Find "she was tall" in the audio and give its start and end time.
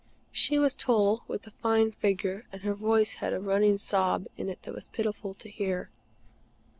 0.31-1.23